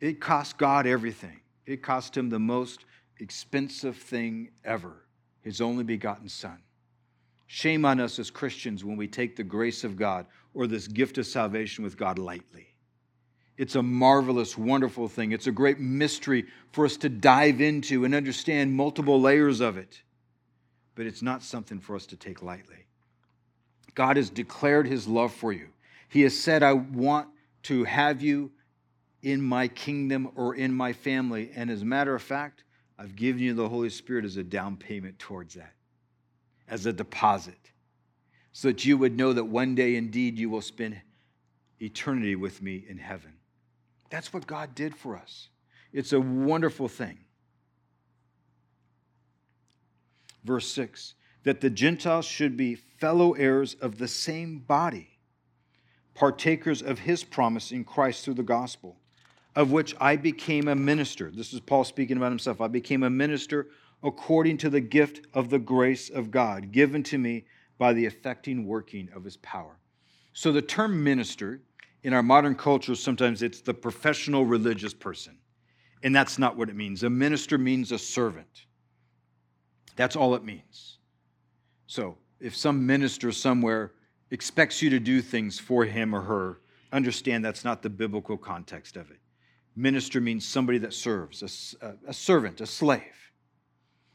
[0.00, 2.84] It cost God everything, it cost him the most
[3.18, 5.06] expensive thing ever
[5.42, 6.58] his only begotten Son.
[7.46, 11.18] Shame on us as Christians when we take the grace of God or this gift
[11.18, 12.66] of salvation with God lightly.
[13.56, 15.32] It's a marvelous, wonderful thing.
[15.32, 20.02] It's a great mystery for us to dive into and understand multiple layers of it.
[20.94, 22.86] But it's not something for us to take lightly.
[23.94, 25.68] God has declared his love for you.
[26.08, 27.28] He has said, I want
[27.64, 28.50] to have you
[29.22, 31.50] in my kingdom or in my family.
[31.54, 32.64] And as a matter of fact,
[32.98, 35.72] I've given you the Holy Spirit as a down payment towards that.
[36.68, 37.70] as a deposit
[38.52, 41.00] so that you would know that one day indeed you will spend
[41.78, 43.34] eternity with me in heaven.
[44.10, 45.48] That's what God did for us.
[45.92, 47.18] It's a wonderful thing.
[50.42, 55.18] Verse 6 that the Gentiles should be fellow heirs of the same body,
[56.14, 58.96] partakers of his promise in Christ through the gospel,
[59.56, 61.30] of which I became a minister.
[61.30, 62.60] This is Paul speaking about himself.
[62.60, 63.68] I became a minister
[64.02, 67.46] according to the gift of the grace of God given to me
[67.78, 69.78] by the effecting working of his power.
[70.34, 71.62] So the term minister
[72.02, 75.38] in our modern culture, sometimes it's the professional religious person.
[76.02, 77.02] And that's not what it means.
[77.02, 78.66] A minister means a servant.
[79.96, 80.98] That's all it means.
[81.86, 83.92] So if some minister somewhere
[84.30, 86.60] expects you to do things for him or her,
[86.92, 89.18] understand that's not the biblical context of it.
[89.76, 93.02] Minister means somebody that serves, a, a servant, a slave.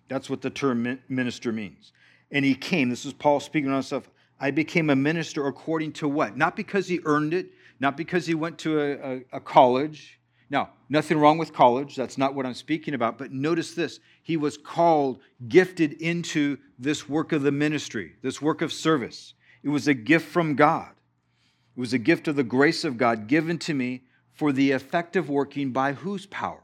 [0.08, 1.94] That's what the term minister means.
[2.32, 4.10] And he came, this is Paul speaking on himself.
[4.40, 6.36] I became a minister according to what?
[6.36, 10.20] Not because he earned it, not because he went to a, a, a college.
[10.50, 11.96] Now, nothing wrong with college.
[11.96, 13.18] That's not what I'm speaking about.
[13.18, 18.62] But notice this he was called, gifted into this work of the ministry, this work
[18.62, 19.34] of service.
[19.64, 20.90] It was a gift from God.
[21.78, 24.04] It was a gift of the grace of God given to me
[24.34, 26.64] for the effective working by whose power?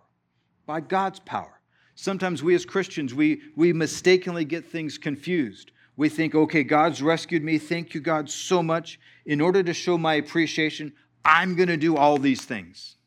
[0.65, 1.59] By God's power.
[1.95, 5.71] Sometimes we as Christians, we, we mistakenly get things confused.
[5.95, 7.57] We think, okay, God's rescued me.
[7.57, 8.99] Thank you, God, so much.
[9.25, 10.93] In order to show my appreciation,
[11.25, 12.97] I'm going to do all these things.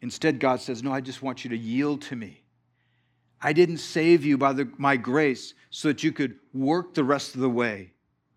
[0.00, 2.44] Instead, God says, no, I just want you to yield to me.
[3.42, 7.34] I didn't save you by the, my grace so that you could work the rest
[7.34, 7.92] of the way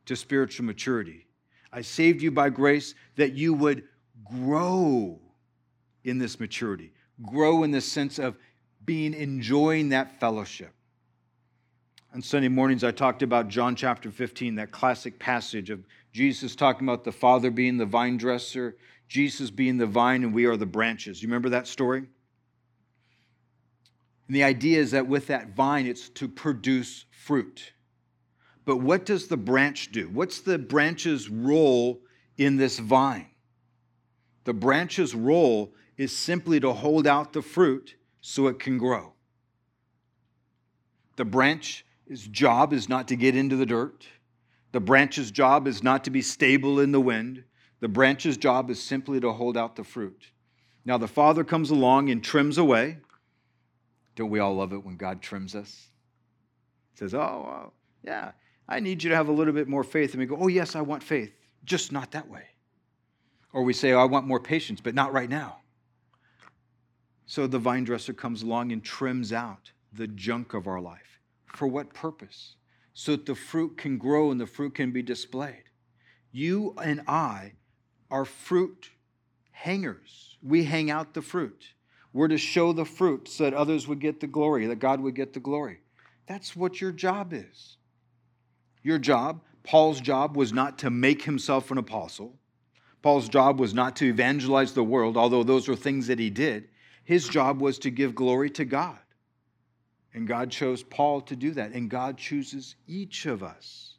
[0.08, 1.28] to spiritual maturity.
[1.72, 3.84] I saved you by grace that you would
[4.32, 5.20] grow
[6.04, 6.92] in this maturity,
[7.24, 8.38] grow in the sense of
[8.86, 10.74] being enjoying that fellowship.
[12.14, 16.88] On Sunday mornings, I talked about John chapter 15, that classic passage of Jesus talking
[16.88, 18.76] about the Father being the vine dresser,
[19.08, 21.22] Jesus being the vine, and we are the branches.
[21.22, 22.00] You remember that story?
[22.00, 27.74] And the idea is that with that vine, it's to produce fruit.
[28.66, 30.10] But what does the branch do?
[30.10, 32.02] What's the branch's role
[32.38, 33.31] in this vine?
[34.44, 39.14] The branch's role is simply to hold out the fruit so it can grow.
[41.16, 41.84] The branch's
[42.30, 44.08] job is not to get into the dirt.
[44.72, 47.44] The branch's job is not to be stable in the wind.
[47.82, 50.32] The branch's job is simply to hold out the fruit.
[50.86, 52.98] Now, the Father comes along and trims away.
[54.16, 55.90] Don't we all love it when God trims us?
[56.96, 57.72] says, Oh,
[58.04, 58.32] yeah,
[58.68, 60.12] I need you to have a little bit more faith.
[60.12, 61.34] And we go, Oh, yes, I want faith,
[61.66, 62.44] just not that way.
[63.54, 65.58] Or we say, oh, I want more patience, but not right now.
[67.26, 71.20] So the vine dresser comes along and trims out the junk of our life.
[71.46, 72.56] For what purpose?
[72.94, 75.64] So that the fruit can grow and the fruit can be displayed.
[76.32, 77.54] You and I
[78.10, 78.90] are fruit
[79.52, 80.38] hangers.
[80.42, 81.74] We hang out the fruit.
[82.14, 85.16] We're to show the fruit so that others would get the glory, that God would
[85.16, 85.80] get the glory.
[86.28, 87.78] That's what your job is.
[88.84, 92.40] Your job, Paul's job, was not to make himself an apostle.
[93.02, 96.70] Paul's job was not to evangelize the world, although those were things that he did.
[97.04, 99.00] His job was to give glory to God.
[100.14, 101.72] And God chose Paul to do that.
[101.72, 103.96] And God chooses each of us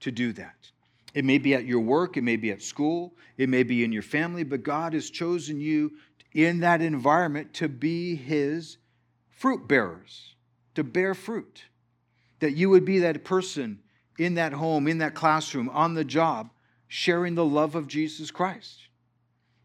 [0.00, 0.70] to do that.
[1.14, 3.92] It may be at your work, it may be at school, it may be in
[3.92, 5.92] your family, but God has chosen you
[6.32, 8.78] in that environment to be His
[9.30, 10.34] fruit bearers,
[10.74, 11.64] to bear fruit.
[12.40, 13.80] That you would be that person
[14.18, 16.50] in that home, in that classroom, on the job,
[16.94, 18.82] sharing the love of Jesus Christ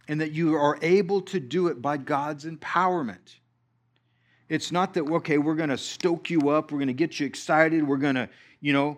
[0.08, 3.36] and that you are able to do it by God's empowerment.
[4.50, 7.28] It's not that, okay, we're going to stoke you up, we're going to get you
[7.28, 8.28] excited, we're going to,
[8.62, 8.98] you know,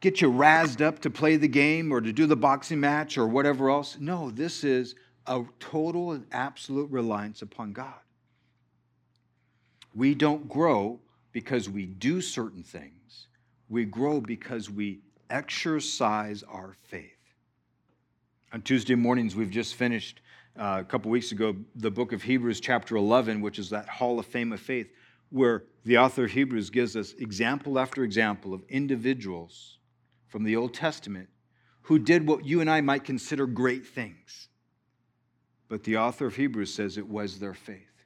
[0.00, 3.26] get you razzed up to play the game or to do the boxing match or
[3.26, 3.96] whatever else.
[3.98, 4.94] No, this is
[5.26, 7.94] a total and absolute reliance upon God.
[9.94, 11.00] We don't grow
[11.32, 13.28] because we do certain things,
[13.70, 14.98] we grow because we
[15.30, 17.13] exercise our faith.
[18.54, 20.20] On Tuesday mornings, we've just finished
[20.56, 24.20] uh, a couple weeks ago the book of Hebrews, chapter 11, which is that hall
[24.20, 24.92] of fame of faith,
[25.30, 29.78] where the author of Hebrews gives us example after example of individuals
[30.28, 31.30] from the Old Testament
[31.82, 34.46] who did what you and I might consider great things.
[35.66, 38.04] But the author of Hebrews says it was their faith.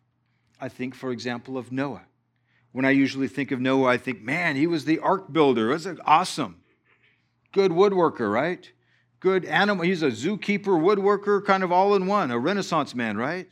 [0.59, 2.07] I think, for example, of Noah.
[2.73, 5.69] When I usually think of Noah, I think, man, he was the ark builder.
[5.73, 6.63] It was awesome.
[7.53, 8.73] Good woodworker, right?
[9.21, 9.85] Good animal.
[9.85, 13.49] He's a zookeeper, woodworker, kind of all in one, a Renaissance man, right?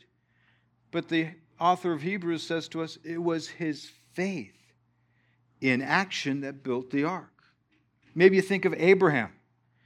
[0.91, 4.55] But the author of Hebrews says to us it was his faith
[5.59, 7.31] in action that built the ark.
[8.15, 9.33] Maybe you think of Abraham.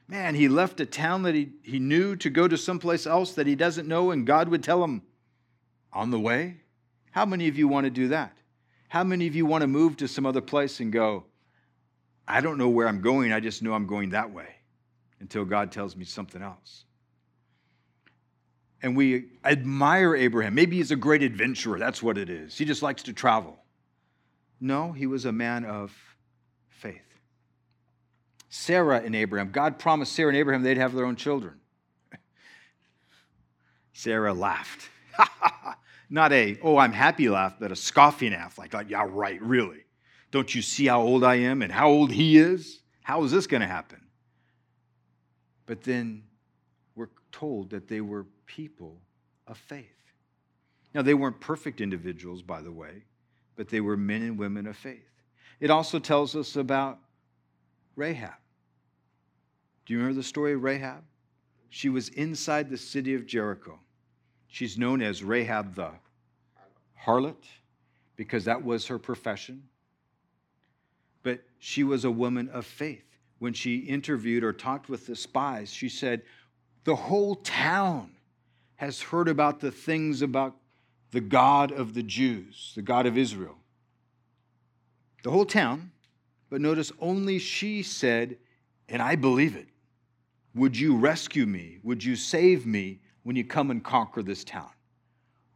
[0.08, 3.48] Man, he left a town that he, he knew to go to someplace else that
[3.48, 5.04] he doesn't know, and God would tell him,
[5.94, 6.58] on the way.
[7.12, 8.38] How many of you want to do that?
[8.90, 11.26] How many of you want to move to some other place and go,
[12.28, 14.61] I don't know where I'm going, I just know I'm going that way
[15.22, 16.84] until God tells me something else?
[18.84, 20.56] And we admire Abraham.
[20.56, 22.58] Maybe he's a great adventurer, that's what it is.
[22.58, 23.58] He just likes to travel.
[24.60, 25.96] No, he was a man of
[26.70, 27.02] faith.
[28.50, 31.60] Sarah and Abraham, God promised Sarah and Abraham they'd have their own children.
[33.94, 34.90] Sarah laughed.
[36.10, 39.86] Not a, oh, I'm happy laugh, but a scoffing laugh, like, yeah, right, really.
[40.32, 42.82] Don't you see how old I am and how old he is?
[43.04, 44.02] How is this going to happen?
[45.72, 46.24] But then
[46.98, 48.98] we're told that they were people
[49.48, 50.12] of faith.
[50.94, 53.06] Now, they weren't perfect individuals, by the way,
[53.56, 55.08] but they were men and women of faith.
[55.62, 57.00] It also tells us about
[57.96, 58.34] Rahab.
[59.86, 61.06] Do you remember the story of Rahab?
[61.70, 63.80] She was inside the city of Jericho.
[64.50, 65.92] She's known as Rahab the
[67.02, 67.46] harlot
[68.18, 69.64] because that was her profession.
[71.24, 73.11] But she was a woman of faith.
[73.42, 76.22] When she interviewed or talked with the spies, she said,
[76.84, 78.12] The whole town
[78.76, 80.58] has heard about the things about
[81.10, 83.58] the God of the Jews, the God of Israel.
[85.24, 85.92] The whole town,
[86.52, 88.38] but notice only she said,
[88.88, 89.70] And I believe it.
[90.54, 91.80] Would you rescue me?
[91.82, 94.70] Would you save me when you come and conquer this town.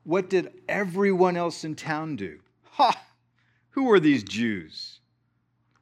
[0.06, 2.40] What did everyone else in town do?
[2.72, 3.00] Ha!
[3.72, 5.02] Who were these Jews?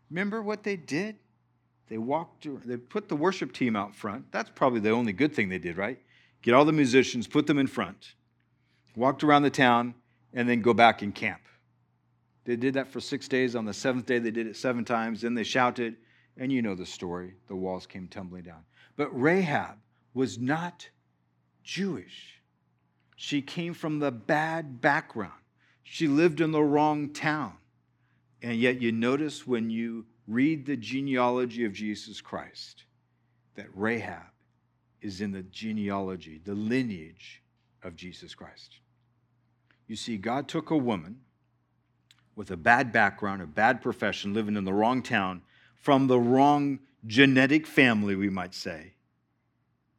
[0.09, 1.15] Remember what they did?
[1.93, 4.31] They walked, they put the worship team out front.
[4.31, 5.99] That's probably the only good thing they did, right?
[6.41, 8.15] Get all the musicians, put them in front,
[8.95, 9.93] walked around the town,
[10.33, 11.41] and then go back and camp.
[12.45, 13.55] They did that for six days.
[13.55, 15.21] On the seventh day, they did it seven times.
[15.21, 15.97] Then they shouted,
[16.35, 17.35] and you know the story.
[17.47, 18.63] The walls came tumbling down.
[18.95, 19.77] But Rahab
[20.15, 20.89] was not
[21.63, 22.41] Jewish.
[23.17, 25.43] She came from the bad background.
[25.83, 27.53] She lived in the wrong town.
[28.41, 32.84] And yet, you notice when you read the genealogy of Jesus Christ
[33.55, 34.24] that Rahab
[35.01, 37.41] is in the genealogy, the lineage
[37.84, 38.80] of Jesus Christ.
[39.88, 41.19] You see, God took a woman
[42.36, 45.41] with a bad background, a bad profession, living in the wrong town,
[45.76, 48.93] from the wrong genetic family, we might say,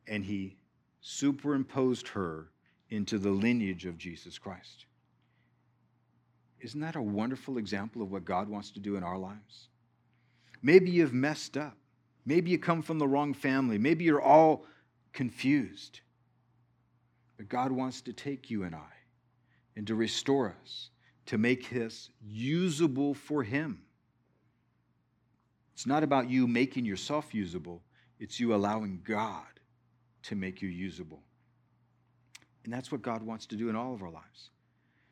[0.09, 0.57] and he
[1.01, 2.49] superimposed her
[2.89, 4.87] into the lineage of Jesus Christ.
[6.61, 9.69] Isn't that a wonderful example of what God wants to do in our lives?
[10.65, 11.77] Maybe you've messed up.
[12.25, 13.77] Maybe you come from the wrong family.
[13.77, 14.65] Maybe you're all
[15.13, 16.01] confused.
[17.37, 18.93] But God wants to take you and I
[19.77, 20.89] and to restore us,
[21.27, 23.83] to make us usable for Him.
[25.75, 27.83] It's not about you making yourself usable,
[28.19, 29.45] it's you allowing God
[30.23, 31.23] to make you usable.
[32.65, 34.49] And that's what God wants to do in all of our lives.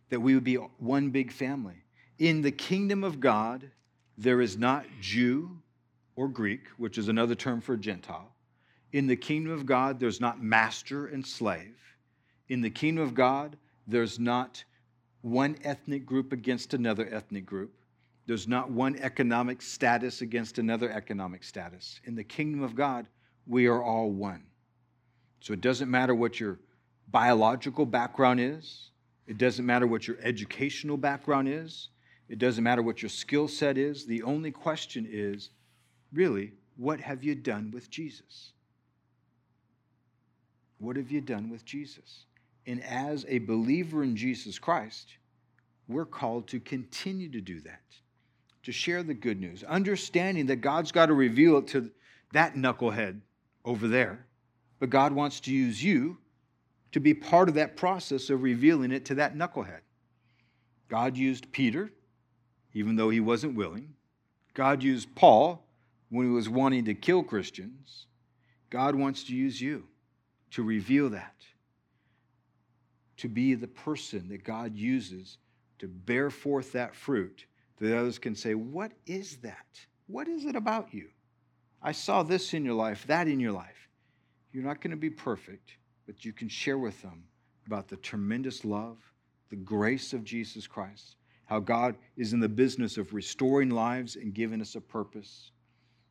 [0.08, 1.84] That we would be one big family.
[2.18, 3.70] In the kingdom of God,
[4.18, 5.58] there is not Jew
[6.16, 8.32] or Greek, which is another term for Gentile.
[8.92, 11.78] In the kingdom of God, there's not master and slave.
[12.48, 13.56] In the kingdom of God,
[13.86, 14.62] there's not
[15.22, 17.72] one ethnic group against another ethnic group.
[18.26, 22.00] There's not one economic status against another economic status.
[22.04, 23.06] In the kingdom of God,
[23.46, 24.44] we are all one.
[25.40, 26.58] So it doesn't matter what your
[27.08, 28.90] biological background is,
[29.26, 31.88] it doesn't matter what your educational background is,
[32.28, 34.06] it doesn't matter what your skill set is.
[34.06, 35.50] The only question is
[36.12, 38.52] really, what have you done with Jesus?
[40.78, 42.26] What have you done with Jesus?
[42.66, 45.08] And as a believer in Jesus Christ,
[45.88, 47.82] we're called to continue to do that,
[48.62, 51.90] to share the good news, understanding that God's got to reveal it to
[52.32, 53.20] that knucklehead
[53.64, 54.26] over there
[54.82, 56.18] but God wants to use you
[56.90, 59.82] to be part of that process of revealing it to that knucklehead.
[60.88, 61.92] God used Peter,
[62.74, 63.94] even though he wasn't willing.
[64.54, 65.64] God used Paul
[66.10, 68.06] when he was wanting to kill Christians.
[68.70, 69.84] God wants to use you
[70.52, 71.34] to reveal that,
[73.18, 75.38] to be the person that God uses
[75.78, 77.46] to bear forth that fruit
[77.80, 79.66] that others can say, What is that?
[80.06, 81.08] What is it about you?
[81.82, 83.88] I saw this in your life, that in your life.
[84.52, 85.72] You're not going to be perfect,
[86.06, 87.24] but you can share with them
[87.66, 88.98] about the tremendous love,
[89.50, 91.16] the grace of Jesus Christ,
[91.46, 95.50] how God is in the business of restoring lives and giving us a purpose,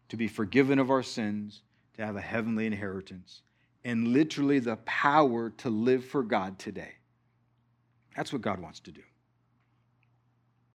[0.10, 1.64] to be forgiven of our sins,
[1.96, 3.42] to have a heavenly inheritance,
[3.84, 6.94] and literally the power to live for God today.
[8.16, 9.02] That's what God wants to do.